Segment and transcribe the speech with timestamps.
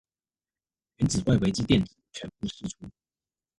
[0.97, 2.91] 原子外圍之電子全體釋出